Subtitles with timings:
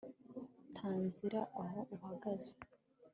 [0.75, 2.53] tangira aho uhagaze